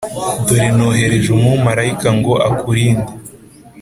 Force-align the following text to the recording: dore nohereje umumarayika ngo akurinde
dore 0.45 0.67
nohereje 0.77 1.29
umumarayika 1.37 2.07
ngo 2.17 2.33
akurinde 2.49 3.11